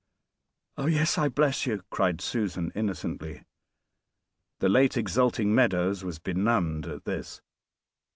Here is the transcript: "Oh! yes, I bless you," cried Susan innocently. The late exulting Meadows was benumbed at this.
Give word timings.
"Oh! 0.77 0.87
yes, 0.87 1.19
I 1.19 1.27
bless 1.29 1.67
you," 1.67 1.83
cried 1.91 2.21
Susan 2.21 2.71
innocently. 2.73 3.43
The 4.57 4.67
late 4.67 4.97
exulting 4.97 5.53
Meadows 5.53 6.03
was 6.03 6.17
benumbed 6.17 6.87
at 6.87 7.05
this. 7.05 7.39